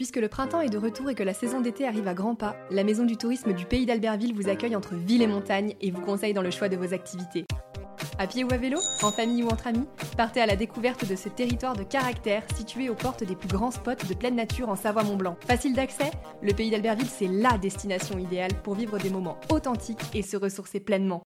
Puisque 0.00 0.16
le 0.16 0.28
printemps 0.28 0.62
est 0.62 0.70
de 0.70 0.78
retour 0.78 1.10
et 1.10 1.14
que 1.14 1.22
la 1.22 1.34
saison 1.34 1.60
d'été 1.60 1.86
arrive 1.86 2.08
à 2.08 2.14
grands 2.14 2.34
pas, 2.34 2.56
la 2.70 2.84
Maison 2.84 3.04
du 3.04 3.18
Tourisme 3.18 3.52
du 3.52 3.66
Pays 3.66 3.84
d'Albertville 3.84 4.32
vous 4.34 4.48
accueille 4.48 4.74
entre 4.74 4.94
ville 4.94 5.20
et 5.20 5.26
montagne 5.26 5.74
et 5.82 5.90
vous 5.90 6.00
conseille 6.00 6.32
dans 6.32 6.40
le 6.40 6.50
choix 6.50 6.70
de 6.70 6.76
vos 6.78 6.94
activités. 6.94 7.44
À 8.18 8.26
pied 8.26 8.42
ou 8.42 8.48
à 8.50 8.56
vélo, 8.56 8.78
en 9.02 9.10
famille 9.10 9.42
ou 9.42 9.48
entre 9.48 9.66
amis, 9.66 9.84
partez 10.16 10.40
à 10.40 10.46
la 10.46 10.56
découverte 10.56 11.06
de 11.06 11.14
ce 11.16 11.28
territoire 11.28 11.76
de 11.76 11.82
caractère 11.82 12.44
situé 12.56 12.88
aux 12.88 12.94
portes 12.94 13.24
des 13.24 13.36
plus 13.36 13.50
grands 13.50 13.70
spots 13.70 14.06
de 14.08 14.14
pleine 14.14 14.36
nature 14.36 14.70
en 14.70 14.74
Savoie-Mont-Blanc. 14.74 15.36
Facile 15.46 15.74
d'accès, 15.74 16.10
le 16.40 16.54
Pays 16.54 16.70
d'Albertville 16.70 17.06
c'est 17.06 17.28
LA 17.28 17.58
destination 17.58 18.16
idéale 18.18 18.54
pour 18.62 18.76
vivre 18.76 18.96
des 18.96 19.10
moments 19.10 19.38
authentiques 19.50 20.00
et 20.14 20.22
se 20.22 20.38
ressourcer 20.38 20.80
pleinement. 20.80 21.20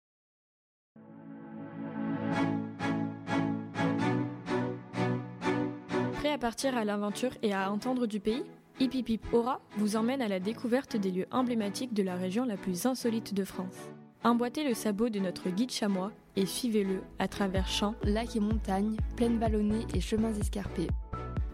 Prêt 6.14 6.32
à 6.32 6.38
partir 6.38 6.76
à 6.76 6.84
l'aventure 6.84 7.30
et 7.40 7.52
à 7.52 7.70
entendre 7.70 8.06
du 8.06 8.18
pays? 8.18 8.42
Hip 8.80 9.20
Aura 9.32 9.60
vous 9.76 9.96
emmène 9.96 10.20
à 10.20 10.28
la 10.28 10.40
découverte 10.40 10.96
des 10.96 11.10
lieux 11.10 11.26
emblématiques 11.30 11.94
de 11.94 12.02
la 12.02 12.16
région 12.16 12.44
la 12.44 12.56
plus 12.56 12.86
insolite 12.86 13.32
de 13.32 13.44
France. 13.44 13.76
Emboîtez 14.24 14.64
le 14.64 14.74
sabot 14.74 15.10
de 15.10 15.20
notre 15.20 15.50
guide 15.50 15.70
chamois 15.70 16.10
et 16.34 16.46
suivez-le 16.46 17.02
à 17.18 17.28
travers 17.28 17.68
champs, 17.68 17.94
lacs 18.02 18.36
et 18.36 18.40
montagnes, 18.40 18.96
plaines 19.16 19.38
vallonnées 19.38 19.86
et 19.94 20.00
chemins 20.00 20.34
escarpés. 20.34 20.88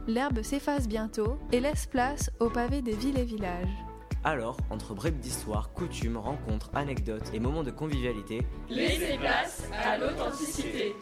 L'herbe 0.07 0.43
s'efface 0.43 0.89
bientôt 0.89 1.37
et 1.53 1.61
laisse 1.61 1.87
place 1.87 2.31
aux 2.41 2.49
pavés 2.49 2.81
des 2.81 2.95
villes 2.95 3.19
et 3.19 3.25
villages. 3.25 3.69
Alors, 4.25 4.57
entre 4.71 4.95
brèves 4.95 5.19
d'histoire, 5.19 5.73
coutumes, 5.73 6.19
rencontres, 6.19 6.71
anecdotes 6.75 7.31
et 7.33 7.41
moments 7.41 7.63
de 7.63 7.71
convivialité, 7.71 8.43
laissez 8.69 9.17
place 9.19 9.69
à 9.83 9.97
l'authenticité. 9.97 10.95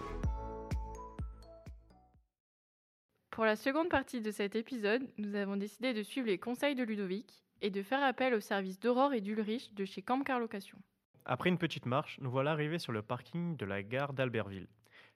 Pour 3.39 3.45
la 3.45 3.55
seconde 3.55 3.89
partie 3.89 4.21
de 4.21 4.33
cet 4.33 4.57
épisode, 4.57 5.09
nous 5.17 5.37
avons 5.37 5.57
décidé 5.57 5.95
de 5.95 6.03
suivre 6.03 6.27
les 6.27 6.39
conseils 6.39 6.75
de 6.75 6.83
Ludovic 6.83 7.45
et 7.61 7.71
de 7.71 7.85
faire 7.85 8.03
appel 8.03 8.35
au 8.35 8.41
service 8.41 8.81
d'Aurore 8.81 9.15
et 9.15 9.21
d'Ulrich 9.21 9.73
de 9.75 9.85
chez 9.85 10.03
Camcar 10.03 10.41
Location. 10.41 10.77
Après 11.25 11.49
une 11.49 11.57
petite 11.57 11.87
marche, 11.87 12.19
nous 12.21 12.33
voilà 12.33 12.51
arrivés 12.51 12.81
sur 12.81 12.91
le 12.91 13.01
parking 13.01 13.57
de 13.57 13.65
la 13.65 13.85
gare 13.85 14.13
d'Albertville. 14.13 14.67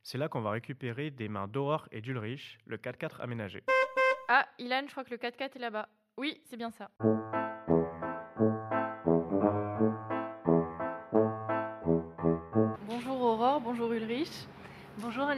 C'est 0.04 0.18
là 0.18 0.28
qu'on 0.28 0.40
va 0.40 0.52
récupérer 0.52 1.10
des 1.10 1.28
mains 1.28 1.48
d'Aurore 1.48 1.88
et 1.90 2.00
d'Ulrich 2.00 2.60
le 2.64 2.76
4x4 2.76 3.20
aménagé. 3.20 3.64
Ah, 4.28 4.46
Ilan, 4.60 4.84
je 4.86 4.92
crois 4.92 5.02
que 5.02 5.10
le 5.10 5.16
4x4 5.16 5.56
est 5.56 5.58
là-bas. 5.58 5.88
Oui, 6.16 6.40
c'est 6.44 6.56
bien 6.56 6.70
ça. 6.70 6.92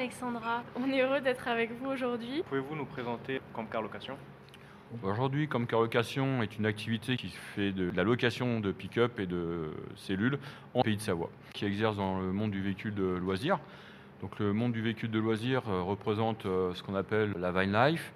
Alexandra. 0.04 0.62
On 0.76 0.92
est 0.92 1.00
heureux 1.00 1.22
d'être 1.22 1.48
avec 1.48 1.72
vous 1.80 1.88
aujourd'hui. 1.88 2.42
Pouvez-vous 2.46 2.76
nous 2.76 2.84
présenter 2.84 3.40
Camcar 3.54 3.80
Location? 3.80 4.18
Aujourd'hui, 5.02 5.48
Camcar 5.48 5.80
Location 5.80 6.42
est 6.42 6.58
une 6.58 6.66
activité 6.66 7.16
qui 7.16 7.30
fait 7.30 7.72
de 7.72 7.90
la 7.90 8.04
location 8.04 8.60
de 8.60 8.70
pick-up 8.70 9.18
et 9.18 9.24
de 9.24 9.70
cellules 9.96 10.38
en 10.74 10.82
Pays 10.82 10.98
de 10.98 11.00
Savoie, 11.00 11.30
qui 11.54 11.64
exerce 11.64 11.96
dans 11.96 12.20
le 12.20 12.32
monde 12.32 12.50
du 12.50 12.60
véhicule 12.60 12.94
de 12.94 13.02
loisirs. 13.02 13.58
Donc 14.20 14.38
le 14.40 14.52
monde 14.52 14.72
du 14.72 14.82
véhicule 14.82 15.10
de 15.10 15.18
loisirs 15.18 15.62
euh, 15.70 15.80
représente 15.80 16.44
euh, 16.44 16.74
ce 16.74 16.82
qu'on 16.82 16.96
appelle 16.96 17.32
la 17.40 17.50
van 17.50 17.62
life, 17.62 18.12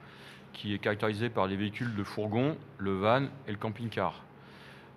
qui 0.52 0.74
est 0.74 0.78
caractérisé 0.78 1.30
par 1.30 1.46
les 1.46 1.56
véhicules 1.56 1.94
de 1.94 2.04
fourgon, 2.04 2.58
le 2.76 2.98
van 2.98 3.28
et 3.46 3.50
le 3.50 3.56
camping-car. 3.56 4.24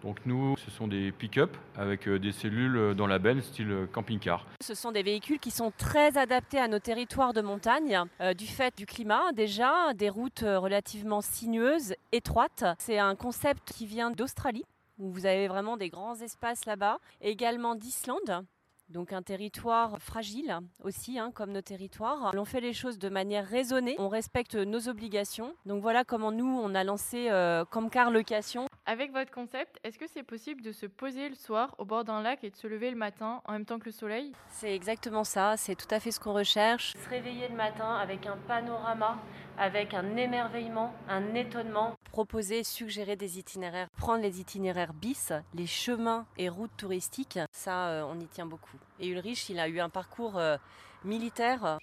Donc 0.03 0.17
nous, 0.25 0.55
ce 0.57 0.71
sont 0.71 0.87
des 0.87 1.11
pick-up 1.11 1.55
avec 1.77 2.07
euh, 2.07 2.17
des 2.17 2.31
cellules 2.31 2.75
euh, 2.75 2.93
dans 2.95 3.05
la 3.05 3.19
benne, 3.19 3.41
style 3.41 3.71
euh, 3.71 3.85
camping-car. 3.85 4.45
Ce 4.59 4.73
sont 4.73 4.91
des 4.91 5.03
véhicules 5.03 5.39
qui 5.39 5.51
sont 5.51 5.71
très 5.77 6.17
adaptés 6.17 6.57
à 6.57 6.67
nos 6.67 6.79
territoires 6.79 7.33
de 7.33 7.41
montagne, 7.41 7.99
du 8.37 8.47
fait 8.47 8.75
du 8.77 8.85
climat 8.85 9.31
déjà, 9.33 9.93
des 9.93 10.09
routes 10.09 10.43
relativement 10.43 11.21
sinueuses, 11.21 11.93
étroites. 12.11 12.63
C'est 12.79 12.97
un 12.97 13.15
concept 13.15 13.71
qui 13.73 13.85
vient 13.85 14.11
d'Australie, 14.11 14.65
où 14.97 15.11
vous 15.11 15.25
avez 15.25 15.47
vraiment 15.47 15.77
des 15.77 15.89
grands 15.89 16.15
espaces 16.15 16.65
là-bas, 16.65 16.97
également 17.21 17.75
d'Islande 17.75 18.45
donc 18.91 19.13
un 19.13 19.21
territoire 19.21 19.97
fragile 19.99 20.59
aussi, 20.83 21.17
hein, 21.17 21.31
comme 21.33 21.51
nos 21.51 21.61
territoires. 21.61 22.31
On 22.35 22.45
fait 22.45 22.61
les 22.61 22.73
choses 22.73 22.99
de 22.99 23.09
manière 23.09 23.47
raisonnée, 23.47 23.95
on 23.97 24.09
respecte 24.09 24.55
nos 24.55 24.89
obligations. 24.89 25.53
Donc 25.65 25.81
voilà 25.81 26.03
comment 26.03 26.31
nous, 26.31 26.45
on 26.45 26.75
a 26.75 26.83
lancé 26.83 27.29
euh, 27.29 27.65
Comcar 27.65 28.11
Location. 28.11 28.67
Avec 28.91 29.13
votre 29.13 29.31
concept, 29.31 29.79
est-ce 29.85 29.97
que 29.97 30.05
c'est 30.05 30.21
possible 30.21 30.61
de 30.61 30.73
se 30.73 30.85
poser 30.85 31.29
le 31.29 31.35
soir 31.35 31.73
au 31.77 31.85
bord 31.85 32.03
d'un 32.03 32.21
lac 32.21 32.43
et 32.43 32.49
de 32.49 32.57
se 32.57 32.67
lever 32.67 32.91
le 32.91 32.97
matin 32.97 33.41
en 33.45 33.53
même 33.53 33.63
temps 33.63 33.79
que 33.79 33.85
le 33.85 33.93
soleil? 33.93 34.33
C'est 34.49 34.75
exactement 34.75 35.23
ça, 35.23 35.55
c'est 35.55 35.75
tout 35.75 35.87
à 35.91 36.01
fait 36.01 36.11
ce 36.11 36.19
qu'on 36.19 36.33
recherche. 36.33 36.91
Se 36.97 37.09
réveiller 37.09 37.47
le 37.47 37.55
matin 37.55 37.95
avec 37.95 38.27
un 38.27 38.35
panorama 38.49 39.17
avec 39.57 39.93
un 39.93 40.17
émerveillement, 40.17 40.93
un 41.07 41.35
étonnement. 41.35 41.95
Proposer, 42.11 42.65
suggérer 42.65 43.15
des 43.15 43.39
itinéraires, 43.39 43.87
prendre 43.95 44.23
les 44.23 44.41
itinéraires 44.41 44.91
bis, 44.91 45.31
les 45.53 45.67
chemins 45.67 46.25
et 46.37 46.49
routes 46.49 46.75
touristiques, 46.75 47.39
ça 47.53 47.87
euh, 47.87 48.03
on 48.03 48.19
y 48.19 48.27
tient 48.27 48.45
beaucoup. 48.45 48.77
Et 48.99 49.07
Ulrich, 49.07 49.49
il 49.49 49.61
a 49.61 49.69
eu 49.69 49.79
un 49.79 49.89
parcours 49.89 50.37
euh, 50.37 50.57
militaire. 51.05 51.77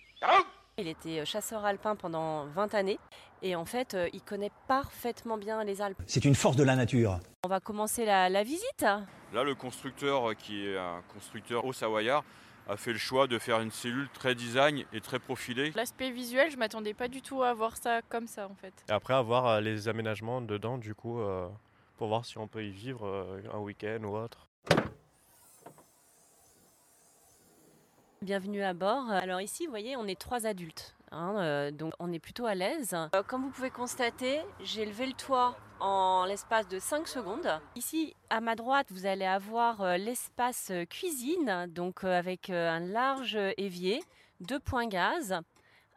Il 0.76 0.86
était 0.86 1.20
euh, 1.20 1.24
chasseur 1.24 1.64
alpin 1.64 1.96
pendant 1.96 2.44
20 2.46 2.74
années 2.74 3.00
et 3.42 3.56
en 3.56 3.64
fait, 3.64 3.96
il 4.12 4.22
connaît 4.22 4.52
parfaitement 4.66 5.38
bien 5.38 5.64
les 5.64 5.80
Alpes. 5.82 6.02
C'est 6.06 6.24
une 6.24 6.34
force 6.34 6.56
de 6.56 6.64
la 6.64 6.76
nature. 6.76 7.20
On 7.44 7.48
va 7.48 7.60
commencer 7.60 8.04
la, 8.04 8.28
la 8.28 8.42
visite. 8.42 8.84
Là, 9.32 9.44
le 9.44 9.54
constructeur, 9.54 10.34
qui 10.36 10.66
est 10.66 10.78
un 10.78 11.02
constructeur 11.12 11.64
au 11.64 11.72
Savoyard, 11.72 12.24
a 12.68 12.76
fait 12.76 12.92
le 12.92 12.98
choix 12.98 13.26
de 13.26 13.38
faire 13.38 13.60
une 13.60 13.70
cellule 13.70 14.08
très 14.12 14.34
design 14.34 14.84
et 14.92 15.00
très 15.00 15.18
profilée. 15.18 15.72
L'aspect 15.74 16.10
visuel, 16.10 16.50
je 16.50 16.56
m'attendais 16.56 16.94
pas 16.94 17.08
du 17.08 17.22
tout 17.22 17.42
à 17.42 17.54
voir 17.54 17.76
ça 17.76 18.02
comme 18.02 18.26
ça 18.26 18.46
en 18.46 18.54
fait. 18.54 18.74
Et 18.88 18.92
après 18.92 19.14
avoir 19.14 19.46
euh, 19.46 19.60
les 19.60 19.88
aménagements 19.88 20.42
dedans 20.42 20.76
du 20.76 20.94
coup 20.94 21.20
euh, 21.20 21.48
pour 21.96 22.08
voir 22.08 22.24
si 22.26 22.36
on 22.38 22.46
peut 22.46 22.64
y 22.64 22.70
vivre 22.70 23.06
euh, 23.06 23.40
un 23.54 23.58
week-end 23.58 24.02
ou 24.04 24.16
autre. 24.16 24.48
Bienvenue 28.20 28.62
à 28.62 28.74
bord. 28.74 29.08
Alors 29.10 29.40
ici, 29.40 29.64
vous 29.64 29.70
voyez, 29.70 29.96
on 29.96 30.06
est 30.06 30.18
trois 30.20 30.44
adultes. 30.44 30.94
Hein, 31.12 31.36
euh, 31.38 31.70
donc 31.70 31.92
on 31.98 32.12
est 32.12 32.18
plutôt 32.18 32.46
à 32.46 32.54
l'aise. 32.54 32.94
Euh, 33.14 33.22
comme 33.22 33.42
vous 33.42 33.50
pouvez 33.50 33.70
constater, 33.70 34.40
j'ai 34.60 34.84
levé 34.84 35.06
le 35.06 35.12
toit 35.12 35.56
en 35.80 36.24
l'espace 36.26 36.68
de 36.68 36.78
5 36.78 37.06
secondes. 37.06 37.48
Ici, 37.76 38.14
à 38.30 38.40
ma 38.40 38.56
droite, 38.56 38.88
vous 38.90 39.06
allez 39.06 39.24
avoir 39.24 39.80
euh, 39.80 39.96
l'espace 39.96 40.72
cuisine, 40.90 41.66
donc 41.68 42.04
avec 42.04 42.50
un 42.50 42.80
large 42.80 43.38
évier, 43.56 44.02
deux 44.40 44.58
points 44.58 44.86
gaz, 44.86 45.40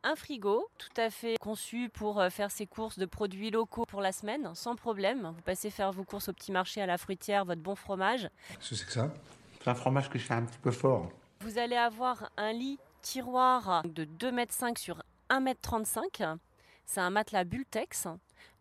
un 0.03 0.15
frigo 0.15 0.67
tout 0.77 1.01
à 1.01 1.09
fait 1.09 1.37
conçu 1.39 1.89
pour 1.89 2.23
faire 2.31 2.49
ses 2.49 2.65
courses 2.65 2.97
de 2.97 3.05
produits 3.05 3.51
locaux 3.51 3.85
pour 3.85 4.01
la 4.01 4.11
semaine, 4.11 4.49
sans 4.55 4.75
problème. 4.75 5.31
Vous 5.35 5.41
passez 5.43 5.69
faire 5.69 5.91
vos 5.91 6.03
courses 6.03 6.29
au 6.29 6.33
petit 6.33 6.51
marché 6.51 6.81
à 6.81 6.87
la 6.87 6.97
fruitière, 6.97 7.45
votre 7.45 7.61
bon 7.61 7.75
fromage. 7.75 8.29
Qu'est-ce 8.49 8.69
que 8.69 8.75
c'est 8.75 8.85
que 8.85 8.91
ça? 8.91 9.13
C'est 9.59 9.69
un 9.69 9.75
fromage 9.75 10.09
que 10.09 10.17
je 10.17 10.25
fais 10.25 10.33
un 10.33 10.43
petit 10.43 10.57
peu 10.57 10.71
fort. 10.71 11.09
Vous 11.41 11.59
allez 11.59 11.75
avoir 11.75 12.31
un 12.37 12.51
lit 12.51 12.79
tiroir 13.01 13.83
de 13.83 14.05
2,5 14.05 14.69
m 14.69 14.77
sur 14.77 15.03
1,35 15.29 16.23
m. 16.23 16.37
C'est 16.85 17.01
un 17.01 17.09
matelas 17.09 17.43
Bultex. 17.43 18.07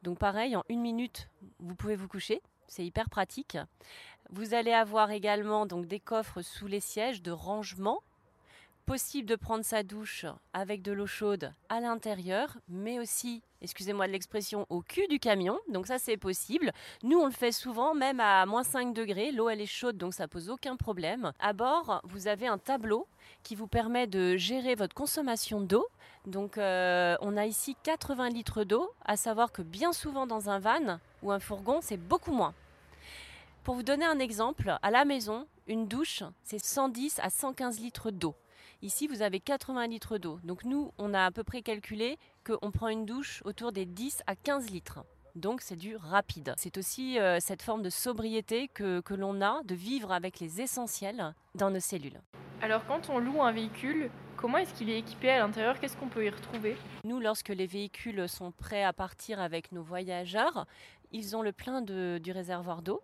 Donc 0.03 0.19
pareil, 0.19 0.57
en 0.57 0.65
une 0.69 0.81
minute, 0.81 1.29
vous 1.59 1.75
pouvez 1.75 1.97
vous 1.97 2.09
coucher. 2.09 2.43
C'est 2.67 2.85
hyper 2.85 3.11
pratique. 3.11 3.59
Vous 4.31 4.55
allez 4.55 4.73
avoir 4.73 5.11
également 5.11 5.67
donc 5.67 5.87
des 5.87 5.99
coffres 5.99 6.43
sous 6.43 6.67
les 6.67 6.81
sièges 6.81 7.23
de 7.23 7.33
rangement 7.33 8.01
possible 8.91 9.29
de 9.29 9.37
prendre 9.37 9.65
sa 9.65 9.85
douche 9.85 10.27
avec 10.53 10.83
de 10.83 10.91
l'eau 10.91 11.07
chaude 11.07 11.53
à 11.69 11.79
l'intérieur, 11.79 12.59
mais 12.69 12.99
aussi, 12.99 13.41
excusez-moi 13.63 14.09
de 14.09 14.13
l'expression, 14.13 14.67
au 14.69 14.83
cul 14.83 15.07
du 15.07 15.21
camion. 15.21 15.61
Donc 15.69 15.87
ça 15.87 16.01
c'est 16.01 16.17
possible. 16.17 16.73
Nous 17.05 17.17
on 17.17 17.27
le 17.27 17.31
fait 17.31 17.53
souvent, 17.53 17.95
même 17.95 18.19
à 18.19 18.45
moins 18.47 18.65
5 18.65 18.93
degrés. 18.93 19.31
L'eau 19.31 19.49
elle 19.49 19.61
est 19.61 19.67
chaude, 19.67 19.97
donc 19.97 20.13
ça 20.13 20.27
pose 20.27 20.51
aucun 20.51 20.75
problème. 20.75 21.31
À 21.39 21.53
bord, 21.53 22.01
vous 22.03 22.27
avez 22.27 22.49
un 22.49 22.59
tableau 22.59 23.07
qui 23.45 23.55
vous 23.55 23.69
permet 23.69 24.09
de 24.09 24.37
gérer 24.37 24.75
votre 24.75 24.97
consommation 24.97 25.61
d'eau. 25.61 25.87
Donc 26.27 26.59
euh, 26.59 27.17
on 27.21 27.37
a 27.37 27.47
ici 27.47 27.77
80 27.85 28.31
litres 28.31 28.65
d'eau, 28.65 28.91
à 29.05 29.17
savoir 29.17 29.53
que 29.53 29.63
bien 29.63 29.93
souvent 29.93 30.27
dans 30.27 30.51
un 30.51 30.59
van 30.59 30.99
ou 31.23 31.31
un 31.31 31.39
fourgon, 31.39 31.79
c'est 31.81 31.97
beaucoup 31.97 32.33
moins. 32.33 32.55
Pour 33.63 33.75
vous 33.75 33.83
donner 33.85 34.07
un 34.07 34.19
exemple, 34.19 34.75
à 34.83 34.91
la 34.91 35.05
maison, 35.05 35.47
une 35.71 35.87
douche, 35.87 36.25
c'est 36.43 36.59
110 36.59 37.21
à 37.23 37.31
115 37.31 37.79
litres 37.79 38.11
d'eau. 38.11 38.35
Ici, 38.83 39.07
vous 39.07 39.23
avez 39.23 39.39
80 39.39 39.87
litres 39.87 40.19
d'eau. 40.19 40.41
Donc 40.43 40.65
nous, 40.65 40.91
on 40.99 41.15
a 41.15 41.25
à 41.25 41.31
peu 41.31 41.45
près 41.45 41.63
calculé 41.63 42.19
qu'on 42.45 42.73
prend 42.73 42.89
une 42.89 43.07
douche 43.07 43.41
autour 43.45 43.71
des 43.71 43.87
10 43.87 44.25
à 44.27 44.35
15 44.35 44.69
litres. 44.71 45.05
Donc 45.37 45.61
c'est 45.61 45.77
du 45.77 45.95
rapide. 45.95 46.55
C'est 46.57 46.77
aussi 46.77 47.21
euh, 47.21 47.39
cette 47.39 47.63
forme 47.63 47.83
de 47.83 47.91
sobriété 47.91 48.67
que, 48.67 49.01
que 49.01 49.15
l'on 49.15 49.41
a 49.43 49.63
de 49.63 49.77
vivre 49.77 50.11
avec 50.11 50.41
les 50.41 50.61
essentiels 50.61 51.35
dans 51.55 51.71
nos 51.71 51.79
cellules. 51.79 52.21
Alors 52.63 52.85
quand 52.87 53.09
on 53.09 53.21
loue 53.21 53.41
un 53.41 53.53
véhicule, 53.53 54.11
comment 54.37 54.59
est-ce 54.59 54.75
qu'il 54.75 54.91
est 54.91 54.99
équipé 54.99 55.31
à 55.31 55.39
l'intérieur? 55.39 55.79
Qu'est-ce 55.79 55.97
qu'on 55.97 56.09
peut 56.09 56.25
y 56.25 56.31
retrouver? 56.31 56.77
Nous, 57.05 57.21
lorsque 57.21 57.51
les 57.51 57.67
véhicules 57.67 58.29
sont 58.29 58.51
prêts 58.51 58.83
à 58.83 58.93
partir 58.93 59.41
avec 59.41 59.71
nos 59.71 59.85
voyageurs, 59.85 60.67
ils 61.13 61.37
ont 61.37 61.43
le 61.43 61.53
plein 61.53 61.81
de, 61.81 62.19
du 62.21 62.33
réservoir 62.33 62.83
d'eau, 62.83 63.03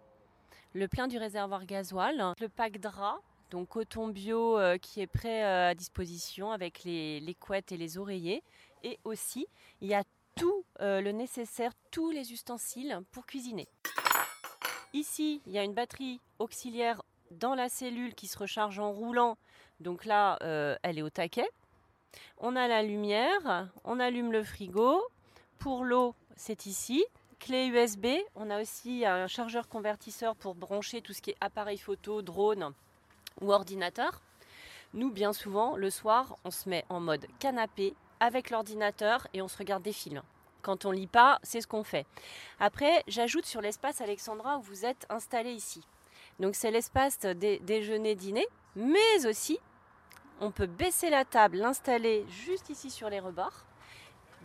le 0.74 0.88
plein 0.88 1.08
du 1.08 1.18
réservoir 1.18 1.64
gasoil, 1.64 2.34
le 2.40 2.48
pack 2.48 2.78
drap 2.78 3.20
donc 3.50 3.68
coton 3.68 4.08
bio 4.08 4.58
euh, 4.58 4.76
qui 4.76 5.00
est 5.00 5.06
prêt 5.06 5.44
euh, 5.44 5.70
à 5.70 5.74
disposition 5.74 6.50
avec 6.50 6.82
les, 6.84 7.36
couettes 7.38 7.72
et 7.72 7.76
les 7.76 7.98
oreillers. 7.98 8.42
Et 8.82 8.98
aussi, 9.04 9.46
il 9.80 9.88
y 9.88 9.94
a 9.94 10.02
tout 10.34 10.64
le 10.80 11.10
nécessaire, 11.12 11.72
tous 11.90 12.10
les 12.10 12.32
ustensiles 12.32 13.00
pour 13.10 13.24
cuisiner. 13.24 13.66
Ici, 14.92 15.40
il 15.46 15.52
y 15.52 15.58
a 15.58 15.64
une 15.64 15.72
batterie 15.72 16.20
auxiliaire 16.38 17.02
dans 17.30 17.54
la 17.54 17.70
cellule 17.70 18.14
qui 18.14 18.26
se 18.26 18.36
recharge 18.36 18.78
en 18.78 18.92
roulant. 18.92 19.38
Donc 19.80 20.04
là, 20.04 20.38
elle 20.82 20.98
est 20.98 21.02
au 21.02 21.08
taquet. 21.08 21.48
On 22.36 22.54
a 22.54 22.68
la 22.68 22.82
lumière, 22.82 23.70
on 23.84 23.98
allume 23.98 24.30
le 24.30 24.44
frigo. 24.44 25.02
Pour 25.58 25.84
l'eau, 25.84 26.14
c'est 26.36 26.66
ici. 26.66 27.02
Clé 27.38 27.66
USB, 27.66 28.06
on 28.34 28.50
a 28.50 28.60
aussi 28.60 29.04
un 29.06 29.26
chargeur 29.28 29.68
convertisseur 29.68 30.34
pour 30.34 30.54
brancher 30.54 31.00
tout 31.00 31.12
ce 31.12 31.22
qui 31.22 31.30
est 31.30 31.36
appareil 31.40 31.78
photo, 31.78 32.22
drone 32.22 32.72
ou 33.40 33.52
ordinateur. 33.52 34.20
Nous, 34.94 35.10
bien 35.10 35.32
souvent, 35.32 35.76
le 35.76 35.90
soir, 35.90 36.38
on 36.44 36.50
se 36.50 36.68
met 36.68 36.84
en 36.88 36.98
mode 36.98 37.26
canapé 37.38 37.94
avec 38.18 38.50
l'ordinateur 38.50 39.28
et 39.34 39.42
on 39.42 39.48
se 39.48 39.58
regarde 39.58 39.82
des 39.82 39.92
films. 39.92 40.22
Quand 40.62 40.86
on 40.86 40.90
lit 40.90 41.06
pas, 41.06 41.38
c'est 41.42 41.60
ce 41.60 41.68
qu'on 41.68 41.84
fait. 41.84 42.06
Après, 42.58 43.04
j'ajoute 43.06 43.46
sur 43.46 43.60
l'espace 43.60 44.00
Alexandra 44.00 44.58
où 44.58 44.62
vous 44.62 44.84
êtes 44.84 45.06
installé 45.10 45.52
ici. 45.52 45.86
Donc 46.40 46.56
c'est 46.56 46.70
l'espace 46.70 47.20
déjeuner-dîner, 47.20 48.46
mais 48.74 49.26
aussi 49.26 49.60
on 50.40 50.50
peut 50.50 50.66
baisser 50.66 51.10
la 51.10 51.24
table, 51.24 51.58
l'installer 51.58 52.26
juste 52.28 52.68
ici 52.70 52.90
sur 52.90 53.08
les 53.08 53.20
rebords, 53.20 53.64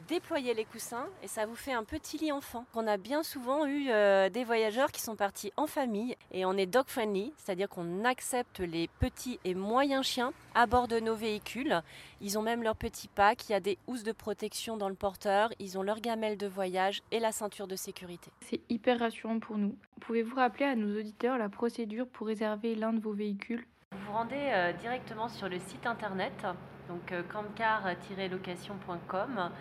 déployer 0.08 0.54
les 0.54 0.66
coussins 0.66 1.08
et 1.24 1.28
ça 1.28 1.46
vous 1.46 1.56
fait 1.56 1.74
un 1.74 1.84
petit 1.84 2.18
lit 2.18 2.32
enfant. 2.32 2.66
On 2.74 2.88
a 2.88 2.98
bien 2.98 3.24
souvent 3.24 3.66
eu 3.66 3.90
euh, 3.90 4.30
des 4.30 4.44
voyageurs 4.44 4.92
qui 4.92 5.02
sont 5.02 5.16
partis 5.16 5.52
en 5.58 5.68
famille 5.68 6.16
et 6.32 6.46
on 6.46 6.54
est 6.54 6.66
dog 6.66 6.86
friendly, 6.88 7.34
c'est-à-dire 7.38 7.70
qu'on 7.70 8.06
accepte 8.06 8.60
les 8.60 8.88
petits 9.00 9.40
et 9.46 9.54
moyens 9.54 10.06
chiens 10.06 10.34
à 10.56 10.66
bord 10.66 10.88
de 10.88 11.00
nos 11.00 11.16
véhicules. 11.16 11.82
Ils 12.22 12.38
ont 12.38 12.42
même 12.42 12.64
leur 12.64 12.76
petit 12.76 13.08
pack, 13.08 13.50
il 13.50 13.54
y 13.54 13.56
a 13.56 13.60
des 13.60 13.78
housses 13.88 14.04
de 14.04 14.12
protection 14.12 14.78
dans 14.78 14.90
le 14.90 14.96
porteur, 14.96 15.50
ils 15.60 15.78
ont 15.78 15.84
leur 15.84 16.00
gamelle 16.00 16.38
de 16.38 16.48
voyage 16.48 17.02
et 17.12 17.20
la 17.20 17.32
ceinture 17.32 17.68
de 17.68 17.76
sécurité. 17.76 18.32
C'est 18.42 18.62
hyper 18.70 19.00
rassurant 19.00 19.40
pour 19.40 19.58
nous. 19.58 19.76
Pouvez-vous 20.02 20.36
rappeler 20.36 20.66
à 20.66 20.76
nos 20.76 21.00
auditeurs 21.00 21.38
la 21.38 21.50
procédure 21.50 22.08
pour 22.08 22.28
réserver 22.28 22.76
l'un 22.76 22.94
de 22.94 23.00
vos 23.00 23.14
véhicules? 23.14 23.66
Vous 23.92 24.00
vous 24.06 24.14
rendez 24.14 24.36
euh, 24.38 24.72
directement 24.74 25.28
sur 25.28 25.50
le 25.50 25.60
site 25.60 25.86
internet, 25.86 26.46
donc 26.88 27.12
euh, 27.12 27.24
camcar-location.com. 27.24 29.52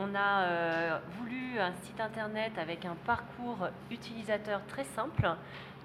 On 0.00 0.14
a 0.14 0.42
euh, 0.42 0.98
voulu 1.18 1.58
un 1.58 1.72
site 1.82 2.00
internet 2.00 2.52
avec 2.56 2.84
un 2.84 2.94
parcours 3.04 3.68
utilisateur 3.90 4.60
très 4.68 4.84
simple. 4.84 5.28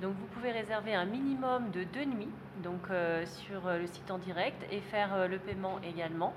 Donc 0.03 0.13
vous 0.13 0.27
pouvez 0.27 0.51
réserver 0.51 0.93
un 0.93 1.05
minimum 1.05 1.71
de 1.71 1.83
deux 1.83 2.05
nuits 2.05 2.29
donc, 2.63 2.81
sur 3.25 3.67
le 3.67 3.87
site 3.87 4.11
en 4.11 4.19
direct 4.19 4.63
et 4.71 4.81
faire 4.81 5.27
le 5.27 5.39
paiement 5.39 5.79
également. 5.83 6.33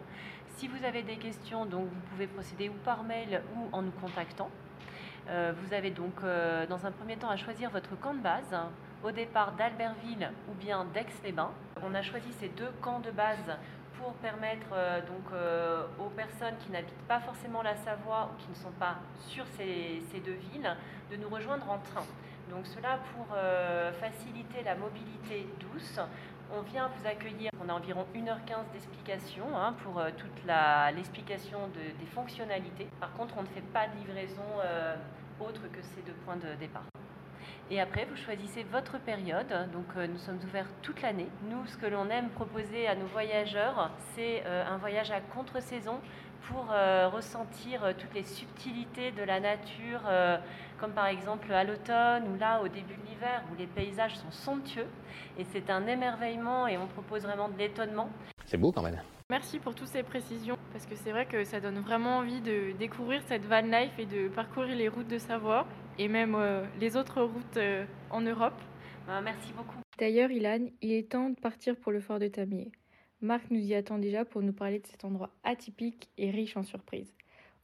Si 0.56 0.69
vous 0.69 0.82
avez 0.84 1.02
des 1.02 1.17
questions, 1.17 1.67
donc 1.67 1.88
vous 1.88 2.00
pouvez 2.11 2.26
procéder 2.26 2.70
ou 2.70 2.75
par 2.82 3.02
mail 3.02 3.43
ou 3.55 3.69
en 3.73 3.82
nous 3.82 3.93
contactant. 3.93 4.50
vous 5.26 5.75
avez 5.75 5.90
donc 5.90 6.23
dans 6.23 6.87
un 6.87 6.93
premier 6.93 7.17
temps 7.17 7.31
à 7.31 7.37
choisir 7.37 7.70
votre 7.70 7.99
camp 7.99 8.14
de 8.14 8.20
base 8.20 8.56
au 9.05 9.11
départ 9.11 9.52
d'Albertville 9.52 10.31
ou 10.50 10.55
bien 10.55 10.87
d'Aix-les-Bains. 10.94 11.52
On 11.82 11.94
a 11.94 12.02
choisi 12.02 12.32
ces 12.40 12.49
deux 12.49 12.70
camps 12.81 13.00
de 13.00 13.11
base 13.11 13.56
pour 13.98 14.12
permettre 14.14 14.66
euh, 14.72 15.00
donc 15.00 15.32
euh, 15.32 15.87
aux 15.98 16.10
personnes 16.10 16.54
qui 16.64 16.70
n'habitent 16.70 17.06
pas 17.08 17.20
forcément 17.20 17.62
la 17.62 17.76
Savoie 17.76 18.31
ou 18.32 18.43
qui 18.43 18.48
ne 18.50 18.54
sont 18.54 18.72
pas 18.78 18.96
sur 19.28 19.44
ces, 19.56 20.02
deux 20.20 20.38
villes 20.52 20.76
de 21.10 21.16
nous 21.16 21.28
rejoindre 21.28 21.70
en 21.70 21.78
train. 21.78 22.04
Donc 22.50 22.66
cela 22.66 23.00
pour 23.14 23.26
euh, 23.34 23.93
faciliter 23.93 24.62
la 24.64 24.75
mobilité 24.75 25.46
douce. 25.60 26.00
On 26.52 26.62
vient 26.62 26.88
vous 26.96 27.06
accueillir, 27.08 27.50
on 27.62 27.69
a 27.69 27.72
environ 27.72 28.06
1h15 28.14 28.72
d'explication 28.72 29.46
hein, 29.56 29.75
pour 29.82 30.00
toute 30.16 30.44
l'explication 30.94 31.58
des 31.75 32.06
fonctionnalités. 32.14 32.87
Par 33.00 33.12
contre, 33.14 33.34
on 33.37 33.42
ne 33.42 33.49
fait 33.49 33.66
pas 33.72 33.88
de 33.88 33.96
livraison 33.99 34.44
autre 35.40 35.62
que 35.62 35.82
ces 35.82 36.02
deux 36.02 36.16
points 36.25 36.37
de 36.37 36.54
départ. 36.60 36.84
Et 37.68 37.80
après, 37.80 38.06
vous 38.08 38.14
choisissez 38.16 38.64
votre 38.70 38.98
période. 39.00 39.48
Donc, 39.72 39.86
euh, 39.96 40.06
nous 40.06 40.18
sommes 40.18 40.38
ouverts 40.44 40.68
toute 40.82 41.02
l'année. 41.02 41.26
Nous, 41.50 41.66
ce 41.66 41.76
que 41.76 41.86
l'on 41.86 42.08
aime 42.10 42.28
proposer 42.28 42.86
à 42.86 42.94
nos 42.94 43.06
voyageurs, 43.06 43.90
c'est 44.14 44.44
euh, 44.46 44.64
un 44.64 44.76
voyage 44.76 45.10
à 45.10 45.20
contre-saison 45.20 45.98
pour 46.42 46.68
euh, 46.70 47.08
ressentir 47.08 47.92
toutes 47.98 48.14
les 48.14 48.22
subtilités 48.22 49.10
de 49.10 49.24
la 49.24 49.40
nature, 49.40 50.02
comme 50.78 50.92
par 50.92 51.06
exemple 51.06 51.52
à 51.52 51.64
l'automne 51.64 52.28
ou 52.32 52.38
là 52.38 52.62
au 52.62 52.68
début 52.68 52.94
de 52.94 53.10
l'hiver 53.10 53.42
où 53.50 53.56
les 53.58 53.66
paysages 53.66 54.14
sont 54.14 54.30
somptueux. 54.30 54.86
Et 55.38 55.44
c'est 55.50 55.70
un 55.70 55.88
émerveillement 55.88 56.68
et 56.68 56.78
on 56.78 56.86
propose 56.86 57.22
vraiment 57.22 57.48
de 57.48 57.58
l'étonnement. 57.58 58.08
C'est 58.44 58.58
beau 58.58 58.70
quand 58.70 58.82
même. 58.82 59.00
Merci 59.28 59.58
pour 59.58 59.74
toutes 59.74 59.88
ces 59.88 60.04
précisions, 60.04 60.56
parce 60.72 60.86
que 60.86 60.94
c'est 60.94 61.10
vrai 61.10 61.26
que 61.26 61.42
ça 61.42 61.58
donne 61.58 61.80
vraiment 61.80 62.18
envie 62.18 62.40
de 62.40 62.70
découvrir 62.78 63.22
cette 63.26 63.44
van 63.44 63.62
life 63.62 63.98
et 63.98 64.06
de 64.06 64.28
parcourir 64.28 64.76
les 64.76 64.88
routes 64.88 65.08
de 65.08 65.18
Savoie 65.18 65.66
et 65.98 66.08
même 66.08 66.34
euh, 66.34 66.64
les 66.81 66.96
autres 66.96 67.22
routes 67.22 67.56
euh, 67.56 67.84
en 68.10 68.20
Europe. 68.20 68.60
Bah, 69.06 69.20
merci 69.20 69.52
beaucoup. 69.52 69.78
D'ailleurs, 69.98 70.31
Ilan, 70.31 70.66
il 70.82 70.93
est 70.93 71.10
temps 71.10 71.31
de 71.31 71.40
partir 71.40 71.76
pour 71.76 71.93
le 71.93 72.00
fort 72.00 72.19
de 72.19 72.28
Tamier. 72.28 72.70
Marc 73.22 73.50
nous 73.50 73.60
y 73.60 73.75
attend 73.75 73.98
déjà 73.98 74.25
pour 74.25 74.43
nous 74.43 74.52
parler 74.52 74.78
de 74.78 74.87
cet 74.87 75.04
endroit 75.04 75.31
atypique 75.43 76.10
et 76.19 76.31
riche 76.31 76.56
en 76.56 76.62
surprises. 76.62 77.14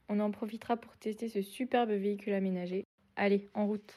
On 0.09 0.19
en 0.19 0.31
profitera 0.31 0.77
pour 0.77 0.97
tester 0.97 1.29
ce 1.29 1.41
superbe 1.41 1.91
véhicule 1.91 2.33
aménagé. 2.33 2.85
Allez, 3.15 3.49
en 3.53 3.67
route. 3.67 3.95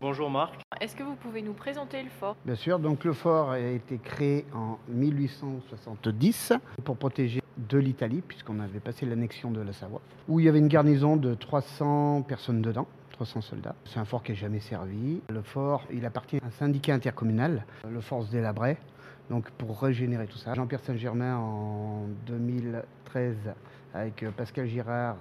Bonjour 0.00 0.30
Marc. 0.30 0.61
Est-ce 0.82 0.96
que 0.96 1.04
vous 1.04 1.14
pouvez 1.14 1.42
nous 1.42 1.52
présenter 1.52 2.02
le 2.02 2.08
fort? 2.08 2.34
Bien 2.44 2.56
sûr, 2.56 2.80
donc 2.80 3.04
le 3.04 3.12
fort 3.12 3.52
a 3.52 3.60
été 3.60 3.98
créé 3.98 4.44
en 4.52 4.80
1870 4.88 6.54
pour 6.82 6.96
protéger 6.96 7.40
de 7.56 7.78
l'Italie, 7.78 8.20
puisqu'on 8.20 8.58
avait 8.58 8.80
passé 8.80 9.06
l'annexion 9.06 9.52
de 9.52 9.60
la 9.60 9.72
Savoie, 9.72 10.00
où 10.26 10.40
il 10.40 10.46
y 10.46 10.48
avait 10.48 10.58
une 10.58 10.66
garnison 10.66 11.16
de 11.16 11.34
300 11.34 12.22
personnes 12.22 12.62
dedans. 12.62 12.88
300 13.12 13.42
soldats. 13.42 13.76
C'est 13.84 14.00
un 14.00 14.04
fort 14.04 14.24
qui 14.24 14.32
n'a 14.32 14.38
jamais 14.38 14.58
servi. 14.58 15.20
Le 15.28 15.42
fort, 15.42 15.84
il 15.92 16.04
appartient 16.04 16.38
à 16.38 16.46
un 16.46 16.50
syndicat 16.50 16.94
intercommunal, 16.94 17.64
le 17.88 18.00
Force 18.00 18.32
Labrais, 18.32 18.78
donc 19.30 19.52
pour 19.52 19.80
régénérer 19.80 20.26
tout 20.26 20.38
ça. 20.38 20.52
Jean-Pierre 20.54 20.80
Saint-Germain 20.80 21.36
en 21.36 22.06
2013 22.26 23.36
avec 23.94 24.24
Pascal 24.36 24.66
Girard 24.66 25.18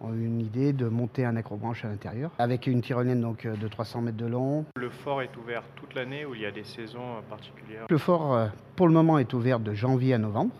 ont 0.00 0.12
eu 0.12 0.24
une 0.24 0.40
idée 0.40 0.72
de 0.72 0.86
monter 0.86 1.24
un 1.24 1.36
acrobranche 1.36 1.84
à 1.84 1.88
l'intérieur 1.88 2.30
avec 2.38 2.66
une 2.66 2.82
tyrolienne 2.82 3.20
donc 3.20 3.46
euh, 3.46 3.56
de 3.56 3.68
300 3.68 4.02
mètres 4.02 4.16
de 4.16 4.26
long. 4.26 4.64
Le 4.76 4.90
fort 4.90 5.22
est 5.22 5.36
ouvert 5.36 5.62
toute 5.76 5.94
l'année 5.94 6.24
ou 6.24 6.34
il 6.34 6.42
y 6.42 6.46
a 6.46 6.50
des 6.50 6.64
saisons 6.64 7.16
euh, 7.16 7.20
particulières 7.28 7.86
Le 7.88 7.98
fort, 7.98 8.34
euh, 8.34 8.46
pour 8.76 8.86
le 8.86 8.92
moment, 8.92 9.18
est 9.18 9.32
ouvert 9.32 9.60
de 9.60 9.72
janvier 9.72 10.14
à 10.14 10.18
novembre 10.18 10.54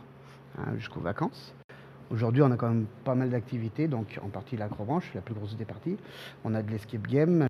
hein, 0.58 0.72
jusqu'aux 0.76 1.00
vacances. 1.00 1.54
Aujourd'hui, 2.10 2.42
on 2.42 2.50
a 2.52 2.56
quand 2.56 2.68
même 2.68 2.86
pas 3.04 3.14
mal 3.14 3.30
d'activités, 3.30 3.88
donc 3.88 4.18
en 4.22 4.28
partie 4.28 4.56
l'acrobranche, 4.56 5.10
la 5.14 5.20
plus 5.20 5.34
grosse 5.34 5.56
des 5.56 5.64
parties. 5.64 5.96
On 6.44 6.54
a 6.54 6.62
de 6.62 6.70
l'escape 6.70 7.06
game. 7.08 7.46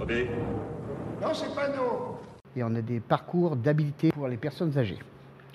Non, 0.00 1.34
c'est 1.34 1.54
pas 1.54 1.68
nous. 1.68 2.16
Et 2.56 2.64
on 2.64 2.74
a 2.74 2.82
des 2.82 2.98
parcours 2.98 3.54
d'habilité 3.54 4.10
pour 4.10 4.26
les 4.26 4.36
personnes 4.36 4.76
âgées 4.76 4.98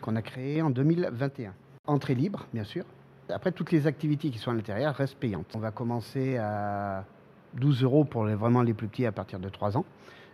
qu'on 0.01 0.15
a 0.15 0.21
créés 0.21 0.61
en 0.61 0.69
2021. 0.69 1.53
Entrée 1.87 2.15
libre, 2.15 2.45
bien 2.53 2.63
sûr. 2.63 2.85
Après, 3.29 3.51
toutes 3.51 3.71
les 3.71 3.87
activités 3.87 4.29
qui 4.29 4.37
sont 4.37 4.51
à 4.51 4.53
l'intérieur 4.53 4.93
restent 4.93 5.17
payantes. 5.17 5.47
On 5.55 5.59
va 5.59 5.71
commencer 5.71 6.37
à 6.37 7.05
12 7.55 7.83
euros 7.83 8.05
pour 8.05 8.25
les, 8.25 8.35
vraiment 8.35 8.61
les 8.61 8.73
plus 8.73 8.87
petits 8.87 9.05
à 9.05 9.11
partir 9.11 9.39
de 9.39 9.49
3 9.49 9.77
ans 9.77 9.85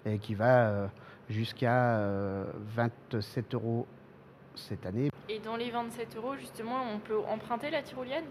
et 0.05 0.17
qui 0.17 0.35
va 0.35 0.67
euh, 0.67 0.87
jusqu'à 1.29 1.99
27 2.75 3.53
euh, 3.53 3.57
euros 3.57 3.87
cette 4.55 4.85
année. 4.85 5.09
Et 5.29 5.39
dans 5.39 5.55
les 5.55 5.71
27 5.71 6.17
euros, 6.17 6.35
justement, 6.35 6.81
on 6.93 6.99
peut 6.99 7.19
emprunter 7.19 7.69
la 7.69 7.81
tyrolienne? 7.81 8.25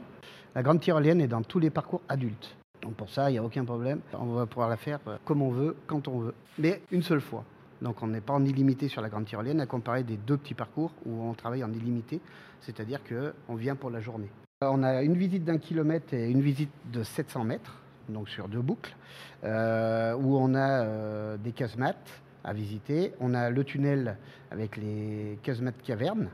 La 0.54 0.62
grande 0.62 0.80
tyrolienne 0.80 1.22
est 1.22 1.28
dans 1.28 1.42
tous 1.42 1.58
les 1.58 1.70
parcours 1.70 2.02
adultes. 2.08 2.54
Donc 2.82 2.94
pour 2.94 3.08
ça, 3.08 3.30
il 3.30 3.34
n'y 3.34 3.38
a 3.38 3.42
aucun 3.42 3.64
problème. 3.64 4.00
On 4.12 4.34
va 4.34 4.44
pouvoir 4.44 4.68
la 4.68 4.76
faire 4.76 5.00
euh, 5.06 5.16
comme 5.24 5.40
on 5.40 5.50
veut, 5.50 5.74
quand 5.86 6.06
on 6.06 6.18
veut, 6.18 6.34
mais 6.58 6.82
une 6.90 7.02
seule 7.02 7.22
fois. 7.22 7.44
Donc 7.80 8.02
on 8.02 8.08
n'est 8.08 8.20
pas 8.20 8.34
en 8.34 8.44
illimité 8.44 8.88
sur 8.88 9.00
la 9.00 9.08
grande 9.08 9.24
tyrolienne 9.24 9.60
à 9.62 9.66
comparer 9.66 10.02
des 10.02 10.18
deux 10.18 10.36
petits 10.36 10.52
parcours 10.52 10.92
où 11.06 11.22
on 11.22 11.32
travaille 11.32 11.64
en 11.64 11.72
illimité, 11.72 12.20
c'est-à-dire 12.60 13.00
qu'on 13.02 13.54
vient 13.54 13.74
pour 13.74 13.88
la 13.88 14.00
journée. 14.00 14.28
On 14.62 14.82
a 14.82 15.02
une 15.02 15.16
visite 15.16 15.42
d'un 15.44 15.56
kilomètre 15.56 16.12
et 16.12 16.28
une 16.28 16.42
visite 16.42 16.68
de 16.92 17.02
700 17.02 17.44
mètres, 17.44 17.78
donc 18.10 18.28
sur 18.28 18.46
deux 18.46 18.60
boucles, 18.60 18.94
euh, 19.42 20.14
où 20.14 20.36
on 20.36 20.54
a 20.54 20.84
euh, 20.84 21.38
des 21.38 21.52
casemates 21.52 22.20
à 22.44 22.52
visiter. 22.52 23.14
On 23.20 23.32
a 23.32 23.48
le 23.48 23.64
tunnel 23.64 24.18
avec 24.50 24.76
les 24.76 25.38
casemates 25.42 25.80
cavernes, 25.82 26.28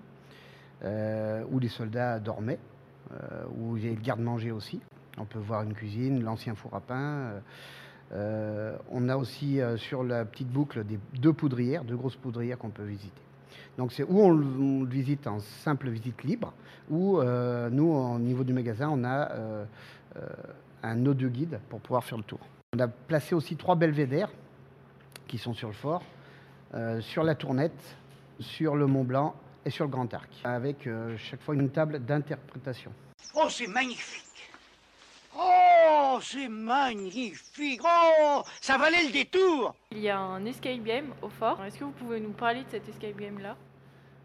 euh, 0.83 1.45
où 1.53 1.61
les 1.61 1.69
soldats 1.69 2.19
dormaient, 2.19 2.59
où 3.57 3.77
il 3.77 3.87
y 3.87 3.89
a 3.91 3.95
le 3.95 4.01
garde-manger 4.01 4.51
aussi. 4.51 4.81
On 5.19 5.25
peut 5.25 5.39
voir 5.39 5.63
une 5.63 5.75
cuisine, 5.75 6.25
l'ancien 6.25 6.57
four 6.57 6.75
à 6.75 6.81
pain. 6.81 7.31
on 8.11 9.09
a 9.09 9.17
aussi 9.17 9.61
sur 9.77 10.03
la 10.03 10.25
petite 10.25 10.49
boucle 10.49 10.85
deux 11.15 11.33
poudrières, 11.33 11.85
deux 11.85 11.97
grosses 11.97 12.17
poudrières 12.17 12.59
qu'on 12.59 12.71
peut 12.71 12.83
visiter. 12.83 13.23
Donc 13.77 13.93
c'est 13.93 14.05
où 14.05 14.21
on 14.21 14.31
le, 14.31 14.87
visite 14.87 15.27
en 15.27 15.41
simple 15.41 15.89
visite 15.91 16.23
libre, 16.25 16.53
ou 16.91 17.19
euh, 17.19 17.69
nous, 17.71 17.93
au 17.93 18.19
niveau 18.19 18.45
du 18.45 18.53
magasin, 18.53 18.89
on 18.91 19.05
a 19.05 19.31
euh, 19.31 19.65
euh, 20.17 20.27
un 20.83 21.07
audio 21.07 21.29
guide 21.29 21.61
pour 21.69 21.81
pouvoir 21.81 22.05
faire 22.05 22.19
le 22.19 22.25
tour. 22.25 22.41
On 22.75 22.81
a 22.81 22.89
placé 22.89 23.35
aussi 23.35 23.57
trois 23.57 23.77
belvédères 23.77 24.31
qui 25.27 25.39
sont 25.39 25.55
sur 25.55 25.69
le 25.69 25.75
fort, 25.75 26.03
sur 27.01 27.25
la 27.25 27.35
tournette 27.35 27.97
sur 28.39 28.77
le 28.77 28.87
Mont 28.87 29.03
Blanc 29.03 29.35
et 29.65 29.71
sur 29.71 29.85
le 29.87 29.91
Grand 29.91 30.13
Arc, 30.13 30.29
avec 30.45 30.89
chaque 31.17 31.41
fois 31.41 31.55
une 31.55 31.71
table 31.71 32.01
d'interprétation. 32.01 32.93
Oh, 33.35 33.47
c'est 33.49 33.67
magnifique 33.67 34.26
Oh, 35.39 36.19
c'est 36.23 36.49
magnifique 36.49 37.81
Oh, 37.85 38.43
ça 38.61 38.79
valait 38.79 39.07
le 39.07 39.13
détour 39.13 39.75
Il 39.93 39.99
y 39.99 40.09
a 40.09 40.19
un 40.19 40.45
escape 40.47 40.83
game 40.83 41.13
au 41.21 41.29
fort. 41.29 41.63
Est-ce 41.65 41.79
que 41.79 41.85
vous 41.85 41.91
pouvez 41.91 42.21
nous 42.21 42.31
parler 42.31 42.61
de 42.61 42.71
cet 42.71 42.89
escape 42.89 43.17
game-là 43.17 43.57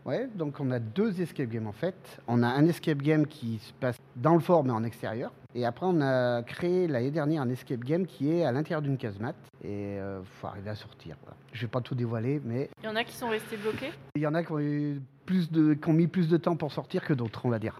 Ouais, 0.05 0.27
donc 0.33 0.59
on 0.59 0.71
a 0.71 0.79
deux 0.79 1.21
escape 1.21 1.49
games 1.49 1.67
en 1.67 1.73
fait. 1.73 1.95
On 2.27 2.41
a 2.43 2.47
un 2.47 2.65
escape 2.65 2.99
game 2.99 3.27
qui 3.27 3.59
se 3.59 3.73
passe 3.73 3.97
dans 4.15 4.33
le 4.33 4.39
fort 4.39 4.63
mais 4.63 4.71
en 4.71 4.83
extérieur. 4.83 5.31
Et 5.53 5.65
après 5.65 5.85
on 5.85 6.01
a 6.01 6.41
créé 6.43 6.87
l'année 6.87 7.11
dernière 7.11 7.41
un 7.41 7.49
escape 7.49 7.83
game 7.83 8.07
qui 8.07 8.31
est 8.31 8.45
à 8.45 8.51
l'intérieur 8.51 8.81
d'une 8.81 8.97
casemate. 8.97 9.35
Et 9.63 9.95
il 9.95 9.99
euh, 9.99 10.23
faut 10.23 10.47
arriver 10.47 10.69
à 10.69 10.75
sortir. 10.75 11.17
Voilà. 11.23 11.37
Je 11.51 11.61
vais 11.61 11.67
pas 11.67 11.81
tout 11.81 11.93
dévoiler, 11.93 12.41
mais... 12.43 12.69
Il 12.81 12.85
y 12.85 12.89
en 12.89 12.95
a 12.95 13.03
qui 13.03 13.13
sont 13.13 13.29
restés 13.29 13.57
bloqués? 13.57 13.91
Il 14.15 14.21
y 14.21 14.27
en 14.27 14.33
a 14.33 14.43
qui 14.43 14.51
ont, 14.53 14.59
eu 14.59 15.01
plus 15.25 15.51
de, 15.51 15.73
qui 15.73 15.89
ont 15.89 15.93
mis 15.93 16.07
plus 16.07 16.29
de 16.29 16.37
temps 16.37 16.55
pour 16.55 16.71
sortir 16.71 17.03
que 17.03 17.13
d'autres, 17.13 17.45
on 17.45 17.49
va 17.49 17.59
dire. 17.59 17.79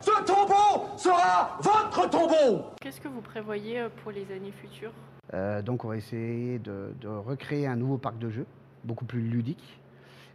Ce 0.00 0.24
tombeau 0.24 0.55
sera 0.98 1.56
votre 1.60 2.08
tombeau 2.10 2.64
Qu'est-ce 2.80 3.00
que 3.00 3.08
vous 3.08 3.20
prévoyez 3.20 3.80
euh, 3.80 3.88
pour 4.02 4.12
les 4.12 4.26
années 4.34 4.52
futures? 4.52 4.92
Euh, 5.34 5.62
Donc 5.62 5.84
on 5.84 5.88
va 5.88 5.96
essayer 5.96 6.58
de, 6.58 6.92
de 7.00 7.08
recréer 7.08 7.66
un 7.66 7.76
nouveau 7.76 7.98
parc 7.98 8.18
de 8.18 8.30
jeux, 8.30 8.46
beaucoup 8.84 9.04
plus 9.04 9.20
ludique 9.20 9.80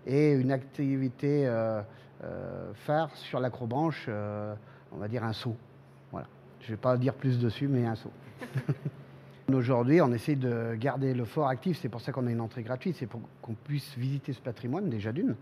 et 0.05 0.31
une 0.33 0.51
activité 0.51 1.47
euh, 1.47 1.81
euh, 2.23 2.71
phare 2.73 3.15
sur 3.15 3.39
l'acrobranche, 3.39 4.05
euh, 4.07 4.53
on 4.91 4.97
va 4.97 5.07
dire 5.07 5.23
un 5.23 5.33
saut. 5.33 5.55
Voilà. 6.11 6.27
Je 6.59 6.67
ne 6.67 6.71
vais 6.71 6.77
pas 6.81 6.97
dire 6.97 7.13
plus 7.13 7.39
dessus, 7.39 7.67
mais 7.67 7.85
un 7.85 7.95
saut. 7.95 8.11
Aujourd'hui, 9.53 10.01
on 10.01 10.11
essaie 10.13 10.35
de 10.35 10.75
garder 10.75 11.13
le 11.13 11.25
fort 11.25 11.47
actif, 11.47 11.77
c'est 11.81 11.89
pour 11.89 11.99
ça 11.99 12.11
qu'on 12.13 12.25
a 12.27 12.31
une 12.31 12.39
entrée 12.41 12.63
gratuite, 12.63 12.95
c'est 12.97 13.05
pour 13.05 13.21
qu'on 13.41 13.53
puisse 13.53 13.95
visiter 13.97 14.31
ce 14.33 14.39
patrimoine 14.39 14.89
déjà 14.89 15.11
d'une. 15.11 15.35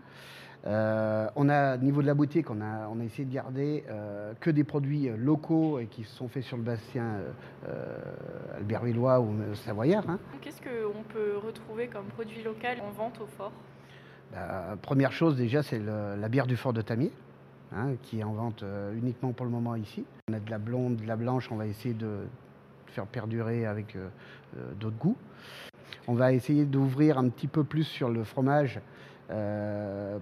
Euh, 0.66 1.28
on 1.36 1.48
a, 1.48 1.76
au 1.76 1.78
niveau 1.78 2.02
de 2.02 2.06
la 2.06 2.14
boutique, 2.14 2.50
on 2.50 2.60
a, 2.60 2.86
on 2.88 3.00
a 3.00 3.04
essayé 3.04 3.24
de 3.24 3.32
garder 3.32 3.84
euh, 3.88 4.34
que 4.40 4.50
des 4.50 4.64
produits 4.64 5.08
locaux 5.16 5.78
et 5.78 5.86
qui 5.86 6.04
sont 6.04 6.28
faits 6.28 6.42
sur 6.42 6.58
le 6.58 6.62
bassin 6.62 7.16
euh, 7.66 7.96
albervillois 8.56 9.20
ou 9.20 9.34
savoyard. 9.54 10.04
Hein. 10.08 10.18
Qu'est-ce 10.42 10.60
qu'on 10.60 11.02
peut 11.02 11.38
retrouver 11.44 11.88
comme 11.88 12.06
produit 12.06 12.42
local 12.42 12.78
en 12.86 12.90
vente 12.90 13.20
au 13.20 13.26
fort? 13.26 13.52
Bah, 14.32 14.76
première 14.80 15.12
chose 15.12 15.36
déjà, 15.36 15.62
c'est 15.62 15.80
la 15.80 16.28
bière 16.28 16.46
du 16.46 16.56
fort 16.56 16.72
de 16.72 16.82
Tamier, 16.82 17.10
hein, 17.74 17.94
qui 18.02 18.20
est 18.20 18.24
en 18.24 18.32
vente 18.32 18.62
euh, 18.62 18.94
uniquement 18.94 19.32
pour 19.32 19.46
le 19.46 19.52
moment 19.52 19.74
ici. 19.76 20.04
On 20.30 20.34
a 20.34 20.40
de 20.40 20.50
la 20.50 20.58
blonde, 20.58 20.96
de 20.96 21.06
la 21.06 21.16
blanche, 21.16 21.50
on 21.50 21.56
va 21.56 21.66
essayer 21.66 21.94
de 21.94 22.18
faire 22.86 23.06
perdurer 23.06 23.66
avec 23.66 23.96
euh, 23.96 24.08
euh, 24.56 24.72
d'autres 24.78 24.98
goûts. 24.98 25.16
On 26.06 26.14
va 26.14 26.32
essayer 26.32 26.64
d'ouvrir 26.64 27.18
un 27.18 27.28
petit 27.28 27.48
peu 27.48 27.64
plus 27.64 27.84
sur 27.84 28.08
le 28.08 28.24
fromage 28.24 28.80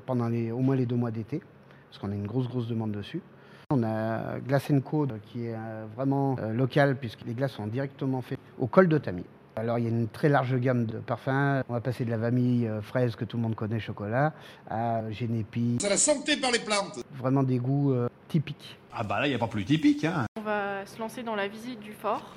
pendant 0.07 0.29
les, 0.29 0.51
au 0.51 0.59
moins 0.59 0.77
les 0.77 0.87
deux 0.87 0.97
mois 0.97 1.11
d'été, 1.11 1.41
parce 1.89 1.99
qu'on 1.99 2.13
a 2.13 2.15
une 2.15 2.27
grosse, 2.27 2.49
grosse 2.49 2.69
demande 2.69 2.93
dessus. 2.93 3.23
On 3.71 3.83
a 3.83 4.39
Glace 4.41 4.71
Co 4.85 5.07
qui 5.27 5.47
est 5.47 5.57
vraiment 5.95 6.37
local, 6.53 6.97
puisque 6.97 7.23
les 7.27 7.35
glaces 7.35 7.53
sont 7.53 7.67
directement 7.67 8.23
faites 8.23 8.39
au 8.59 8.67
col 8.67 8.89
de 8.89 8.99
Tamier. 8.99 9.25
Alors 9.59 9.79
il 9.79 9.85
y 9.85 9.87
a 9.89 9.91
une 9.91 10.09
très 10.09 10.29
large 10.29 10.57
gamme 10.57 10.87
de 10.87 10.99
parfums. 10.99 11.65
On 11.69 11.73
va 11.73 11.81
passer 11.81 12.05
de 12.05 12.11
la 12.11 12.17
vanille 12.17 12.69
euh, 12.69 12.81
fraise 12.81 13.17
que 13.17 13.25
tout 13.25 13.37
le 13.37 13.43
monde 13.43 13.57
connaît, 13.57 13.81
chocolat, 13.81 14.33
à 14.71 15.11
génépi. 15.11 15.79
C'est 15.81 15.89
la 15.89 15.97
santé 15.97 16.37
par 16.37 16.53
les 16.53 16.61
plantes 16.61 17.01
Vraiment 17.17 17.43
des 17.43 17.59
goûts 17.59 17.93
euh, 17.93 18.09
typiques. 18.29 18.79
Ah 18.93 19.03
bah 19.03 19.19
là, 19.19 19.27
il 19.27 19.31
n'y 19.31 19.35
a 19.35 19.39
pas 19.39 19.49
plus 19.49 19.65
typique. 19.65 20.05
Hein. 20.05 20.27
On 20.39 20.43
va 20.43 20.87
se 20.87 20.97
lancer 21.01 21.25
dans 21.25 21.35
la 21.35 21.49
visite 21.49 21.81
du 21.81 21.93
fort. 21.93 22.35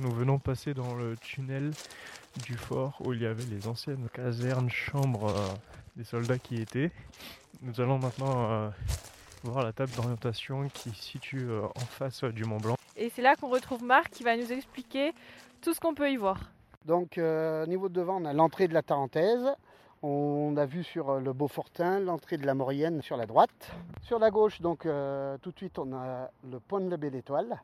Nous 0.00 0.10
venons 0.10 0.40
passer 0.40 0.74
dans 0.74 0.94
le 0.96 1.16
tunnel 1.16 1.70
du 2.44 2.54
fort 2.54 2.98
où 3.04 3.12
il 3.12 3.22
y 3.22 3.26
avait 3.26 3.44
les 3.44 3.66
anciennes 3.68 4.08
casernes, 4.12 4.70
chambres 4.70 5.30
euh, 5.30 5.48
des 5.96 6.04
soldats 6.04 6.38
qui 6.38 6.60
étaient. 6.60 6.90
Nous 7.62 7.80
allons 7.80 7.98
maintenant 7.98 8.50
euh, 8.50 8.68
voir 9.42 9.64
la 9.64 9.72
table 9.72 9.92
d'orientation 9.92 10.68
qui 10.68 10.90
se 10.90 11.02
situe 11.02 11.48
euh, 11.48 11.66
en 11.66 11.80
face 11.80 12.24
du 12.24 12.44
Mont 12.44 12.58
Blanc. 12.58 12.76
Et 12.96 13.10
c'est 13.10 13.22
là 13.22 13.36
qu'on 13.36 13.48
retrouve 13.48 13.82
Marc 13.82 14.10
qui 14.10 14.22
va 14.22 14.36
nous 14.36 14.52
expliquer 14.52 15.12
tout 15.60 15.74
ce 15.74 15.80
qu'on 15.80 15.94
peut 15.94 16.10
y 16.10 16.16
voir. 16.16 16.50
Donc, 16.84 17.18
euh, 17.18 17.64
au 17.64 17.66
niveau 17.66 17.88
de 17.88 17.94
devant, 17.94 18.20
on 18.20 18.24
a 18.24 18.32
l'entrée 18.32 18.68
de 18.68 18.74
la 18.74 18.82
Tarentaise. 18.82 19.46
On 20.02 20.54
a 20.56 20.66
vu 20.66 20.84
sur 20.84 21.18
le 21.20 21.32
Beaufortin 21.32 22.00
l'entrée 22.00 22.36
de 22.36 22.46
la 22.46 22.54
Maurienne 22.54 23.02
sur 23.02 23.16
la 23.16 23.26
droite. 23.26 23.72
Sur 24.02 24.18
la 24.18 24.30
gauche, 24.30 24.60
donc 24.60 24.86
euh, 24.86 25.36
tout 25.38 25.50
de 25.50 25.56
suite, 25.56 25.78
on 25.78 25.92
a 25.94 26.30
le 26.48 26.60
pont 26.60 26.80
de 26.80 26.90
la 26.90 26.96
Belle 26.96 27.14
Étoile. 27.14 27.60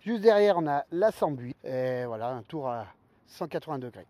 Juste 0.00 0.22
derrière, 0.22 0.56
on 0.58 0.66
a 0.66 0.84
la 0.90 1.12
Sambuie. 1.12 1.54
Et 1.64 2.04
voilà, 2.06 2.30
un 2.30 2.42
tour 2.42 2.68
à 2.68 2.86
180 3.28 3.78
degrés. 3.78 4.06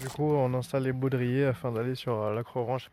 Du 0.00 0.10
coup, 0.10 0.34
on 0.34 0.52
installe 0.52 0.82
les 0.82 0.92
baudriers 0.92 1.46
afin 1.46 1.72
d'aller 1.72 1.94
sur 1.94 2.20
euh, 2.20 2.34
l'acro-orange. 2.34 2.90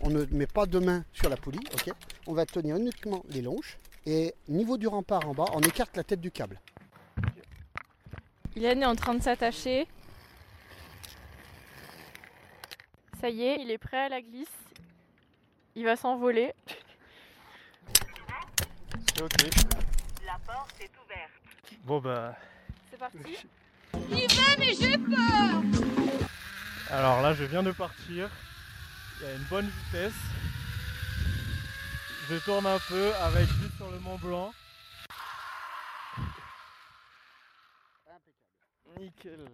On 0.00 0.10
ne 0.10 0.24
met 0.32 0.48
pas 0.48 0.66
de 0.66 0.78
main 0.78 1.04
sur 1.12 1.28
la 1.28 1.36
poulie, 1.36 1.60
ok? 1.72 1.94
On 2.26 2.34
va 2.34 2.44
tenir 2.44 2.76
uniquement 2.76 3.22
les 3.28 3.42
longes. 3.42 3.78
Et 4.06 4.34
niveau 4.48 4.76
du 4.76 4.88
rempart 4.88 5.28
en 5.28 5.34
bas, 5.34 5.46
on 5.52 5.60
écarte 5.60 5.96
la 5.96 6.04
tête 6.04 6.20
du 6.20 6.30
câble. 6.30 6.60
Hélène 8.56 8.82
est 8.82 8.86
en 8.86 8.96
train 8.96 9.14
de 9.14 9.22
s'attacher. 9.22 9.86
Ça 13.20 13.30
y 13.30 13.42
est, 13.42 13.60
il 13.60 13.70
est 13.70 13.78
prêt 13.78 13.98
à 13.98 14.08
la 14.08 14.20
glisse. 14.20 14.48
Il 15.74 15.84
va 15.84 15.94
s'envoler. 15.94 16.54
Ok. 19.22 19.32
La 20.26 20.38
porte 20.46 20.78
est 20.80 20.90
ouverte. 21.02 21.80
Bon 21.84 22.00
bah. 22.00 22.36
C'est 22.90 22.98
parti. 22.98 23.46
Il 24.10 24.26
va, 24.34 24.56
mais 24.58 24.74
j'ai 24.74 24.98
peur 24.98 25.62
Alors 26.90 27.22
là, 27.22 27.32
je 27.32 27.44
viens 27.44 27.62
de 27.62 27.72
partir. 27.72 28.28
Il 29.18 29.26
y 29.26 29.30
a 29.30 29.34
une 29.34 29.44
bonne 29.44 29.68
vitesse. 29.68 30.12
Je 32.28 32.36
tourne 32.44 32.66
un 32.66 32.78
peu 32.88 33.14
avec 33.14 33.46
vue 33.46 33.70
sur 33.76 33.90
le 33.90 33.98
Mont 34.00 34.18
Blanc. 34.18 34.52
Nickel. 38.98 39.46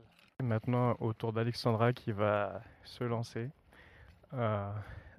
Maintenant, 0.43 0.97
au 0.99 1.13
tour 1.13 1.33
d'Alexandra 1.33 1.93
qui 1.93 2.11
va 2.11 2.63
se 2.83 3.05
lancer. 3.05 3.51
Euh, 4.33 4.73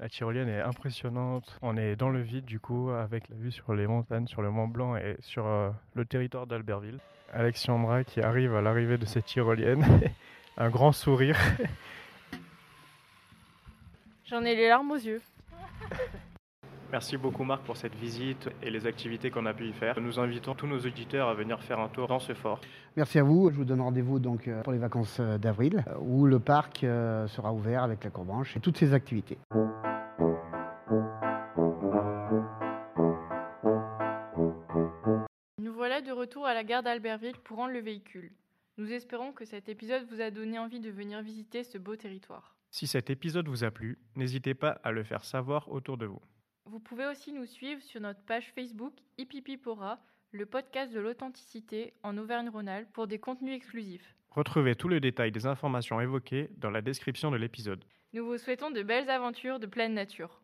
la 0.03 0.09
tyrolienne 0.09 0.49
est 0.49 0.59
impressionnante. 0.59 1.57
On 1.61 1.77
est 1.77 1.95
dans 1.95 2.09
le 2.09 2.19
vide 2.19 2.43
du 2.43 2.59
coup 2.59 2.89
avec 2.89 3.29
la 3.29 3.37
vue 3.37 3.53
sur 3.53 3.73
les 3.73 3.87
montagnes, 3.87 4.27
sur 4.27 4.41
le 4.41 4.51
Mont 4.51 4.67
Blanc 4.67 4.97
et 4.97 5.15
sur 5.21 5.47
euh, 5.47 5.69
le 5.93 6.03
territoire 6.03 6.45
d'Albertville. 6.45 6.99
Alexandra 7.31 8.03
qui 8.03 8.19
arrive 8.19 8.53
à 8.53 8.61
l'arrivée 8.61 8.97
de 8.97 9.05
cette 9.05 9.27
tyrolienne. 9.27 9.85
Un 10.57 10.69
grand 10.69 10.91
sourire. 10.91 11.37
J'en 14.25 14.43
ai 14.43 14.55
les 14.55 14.67
larmes 14.67 14.91
aux 14.91 14.97
yeux. 14.97 15.21
Merci 16.91 17.15
beaucoup 17.15 17.45
Marc 17.45 17.63
pour 17.63 17.77
cette 17.77 17.95
visite 17.95 18.49
et 18.61 18.69
les 18.69 18.85
activités 18.85 19.31
qu'on 19.31 19.45
a 19.45 19.53
pu 19.53 19.67
y 19.67 19.73
faire. 19.73 20.01
Nous 20.01 20.19
invitons 20.19 20.53
tous 20.53 20.67
nos 20.67 20.79
auditeurs 20.79 21.29
à 21.29 21.33
venir 21.33 21.63
faire 21.63 21.79
un 21.79 21.87
tour 21.87 22.09
dans 22.09 22.19
ce 22.19 22.33
fort. 22.33 22.59
Merci 22.97 23.19
à 23.19 23.23
vous. 23.23 23.49
Je 23.51 23.55
vous 23.55 23.65
donne 23.65 23.81
rendez-vous 23.81 24.19
donc 24.19 24.49
euh, 24.49 24.61
pour 24.63 24.73
les 24.73 24.79
vacances 24.79 25.17
euh, 25.21 25.37
d'avril 25.37 25.85
où 26.01 26.25
le 26.25 26.39
parc 26.39 26.79
sera 26.79 27.53
ouvert 27.53 27.83
avec 27.83 28.03
la 28.03 28.09
courbanche 28.09 28.57
et 28.57 28.59
toutes 28.59 28.77
ses 28.77 28.93
activités. 28.93 29.37
La 36.63 36.67
gare 36.67 36.83
d'Albertville 36.83 37.37
pour 37.43 37.57
rendre 37.57 37.73
le 37.73 37.81
véhicule. 37.81 38.31
Nous 38.77 38.93
espérons 38.93 39.33
que 39.33 39.43
cet 39.43 39.67
épisode 39.67 40.07
vous 40.09 40.21
a 40.21 40.31
donné 40.31 40.57
envie 40.57 40.79
de 40.79 40.89
venir 40.89 41.21
visiter 41.21 41.65
ce 41.65 41.77
beau 41.77 41.97
territoire. 41.97 42.55
Si 42.71 42.87
cet 42.87 43.09
épisode 43.09 43.49
vous 43.49 43.65
a 43.65 43.71
plu, 43.71 43.99
n'hésitez 44.15 44.53
pas 44.53 44.79
à 44.81 44.93
le 44.93 45.03
faire 45.03 45.25
savoir 45.25 45.69
autour 45.69 45.97
de 45.97 46.05
vous. 46.05 46.21
Vous 46.63 46.79
pouvez 46.79 47.05
aussi 47.05 47.33
nous 47.33 47.45
suivre 47.45 47.81
sur 47.81 47.99
notre 47.99 48.21
page 48.21 48.53
Facebook 48.55 48.93
Ipipipora, 49.17 49.99
le 50.31 50.45
podcast 50.45 50.93
de 50.93 51.01
l'authenticité 51.01 51.95
en 52.01 52.17
Auvergne-Rhône-Alpes 52.17 52.93
pour 52.93 53.07
des 53.07 53.19
contenus 53.19 53.57
exclusifs. 53.57 54.15
Retrouvez 54.29 54.75
tout 54.75 54.87
le 54.87 55.01
détail 55.01 55.33
des 55.33 55.45
informations 55.45 55.99
évoquées 55.99 56.49
dans 56.59 56.71
la 56.71 56.81
description 56.81 57.29
de 57.29 57.35
l'épisode. 57.35 57.83
Nous 58.13 58.25
vous 58.25 58.37
souhaitons 58.37 58.71
de 58.71 58.83
belles 58.83 59.09
aventures 59.09 59.59
de 59.59 59.67
pleine 59.67 59.95
nature. 59.95 60.41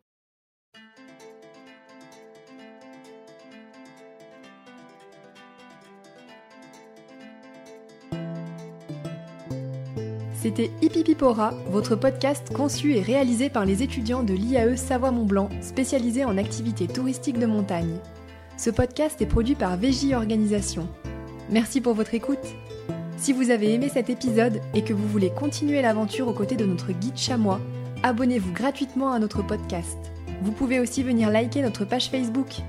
C'était 10.42 10.72
Hippipipora, 10.82 11.54
votre 11.70 11.98
podcast 11.98 12.54
conçu 12.54 12.96
et 12.96 13.02
réalisé 13.02 13.50
par 13.50 13.66
les 13.66 13.84
étudiants 13.84 14.24
de 14.24 14.34
l'IAE 14.34 14.78
Savoie-Mont-Blanc, 14.78 15.50
spécialisés 15.60 16.24
en 16.24 16.38
activités 16.38 16.88
touristiques 16.88 17.40
de 17.40 17.46
montagne. 17.46 17.98
Ce 18.56 18.70
podcast 18.70 19.22
est 19.22 19.26
produit 19.26 19.56
par 19.56 19.76
VJ 19.76 20.14
Organisation. 20.14 20.88
Merci 21.50 21.82
pour 21.82 21.94
votre 21.94 22.14
écoute. 22.14 22.40
Si 23.18 23.34
vous 23.34 23.50
avez 23.50 23.74
aimé 23.74 23.90
cet 23.94 24.10
épisode 24.10 24.62
et 24.74 24.86
que 24.86 24.94
vous 24.94 25.10
voulez 25.10 25.30
continuer 25.30 25.82
l'aventure 25.82 26.30
aux 26.30 26.34
côtés 26.34 26.56
de 26.56 26.66
notre 26.66 26.94
guide 26.94 27.18
chamois, 27.18 27.60
abonnez-vous 28.04 28.54
gratuitement 28.54 29.12
à 29.12 29.20
notre 29.20 29.46
podcast. 29.46 29.98
Vous 30.42 30.54
pouvez 30.54 30.80
aussi 30.80 31.04
venir 31.04 31.32
liker 31.32 31.62
notre 31.62 31.84
page 31.84 32.10
Facebook. 32.10 32.62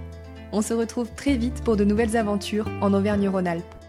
On 0.51 0.61
se 0.61 0.75
retrouve 0.75 1.09
très 1.15 1.37
vite 1.37 1.63
pour 1.63 1.77
de 1.77 1.85
nouvelles 1.85 2.17
aventures 2.17 2.69
en 2.81 2.93
Auvergne-Rhône-Alpes. 2.93 3.80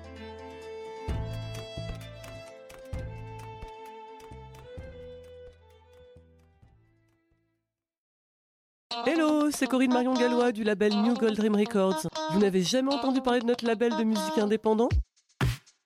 Hello, 8.94 9.50
c'est 9.52 9.68
Corinne 9.68 9.94
Marion 9.94 10.14
Gallois 10.14 10.52
du 10.52 10.64
label 10.64 10.94
New 10.94 11.14
Gold 11.14 11.36
Dream 11.36 11.56
Records. 11.56 12.08
Vous 12.32 12.40
n'avez 12.40 12.62
jamais 12.62 12.94
entendu 12.94 13.22
parler 13.22 13.40
de 13.40 13.46
notre 13.46 13.66
label 13.66 13.96
de 13.98 14.04
musique 14.04 14.38
indépendant? 14.38 14.90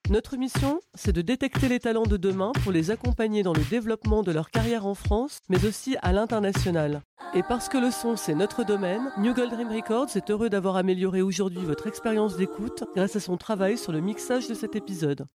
Notre 0.10 0.38
mission, 0.38 0.80
c'est 0.96 1.14
de 1.14 1.22
détecter 1.22 1.70
les 1.70 1.80
talents 1.80 2.06
de 2.06 2.18
demain 2.18 2.52
pour 2.64 2.72
les 2.72 2.92
accompagner 2.92 3.44
dans 3.44 3.54
le 3.54 3.64
développement 3.70 4.24
de 4.24 4.32
leur 4.32 4.50
carrière 4.50 4.86
en 4.86 4.96
France, 4.96 5.40
mais 5.50 5.66
aussi 5.66 5.96
à 6.02 6.12
l'international. 6.12 7.02
Et 7.34 7.44
parce 7.44 7.70
que 7.70 7.78
le 7.78 7.92
son, 7.92 8.16
c'est 8.16 8.36
notre 8.36 8.64
domaine, 8.64 9.12
New 9.18 9.34
Gold 9.34 9.52
Dream 9.52 9.70
Records 9.70 10.16
est 10.16 10.30
heureux 10.30 10.50
d'avoir 10.50 10.76
amélioré 10.76 11.22
aujourd'hui 11.22 11.64
votre 11.64 11.88
expérience 11.88 12.36
d'écoute 12.38 12.84
grâce 12.96 13.16
à 13.16 13.20
son 13.20 13.38
travail 13.38 13.78
sur 13.78 13.92
le 13.92 14.02
mixage 14.02 14.48
de 14.48 14.54
cet 14.54 14.76
épisode. 14.76 15.26